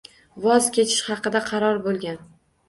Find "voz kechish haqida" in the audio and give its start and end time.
0.45-1.43